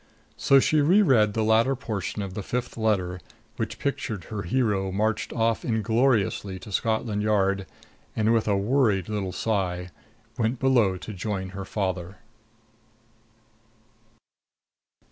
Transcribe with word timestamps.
So 0.35 0.59
she 0.59 0.81
reread 0.81 1.33
the 1.35 1.43
latter 1.43 1.75
portion 1.75 2.23
of 2.23 2.33
the 2.33 2.41
fifth 2.41 2.75
letter, 2.75 3.19
which 3.57 3.77
pictured 3.77 4.23
her 4.23 4.41
hero 4.41 4.91
marched 4.91 5.31
off 5.31 5.63
ingloriously 5.63 6.57
to 6.57 6.71
Scotland 6.71 7.21
Yard 7.21 7.67
and 8.15 8.33
with 8.33 8.47
a 8.47 8.57
worried 8.57 9.09
little 9.09 9.31
sigh, 9.31 9.91
went 10.39 10.57
below 10.57 10.97
to 10.97 11.13
join 11.13 11.49
her 11.49 11.65
father. 11.65 12.17